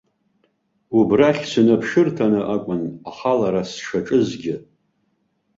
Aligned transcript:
Убрахь 0.99 1.43
сынаԥшырҭаны 1.51 2.41
акәын 2.55 2.81
ахалара 3.09 3.61
сшаҿызгьы. 3.69 4.55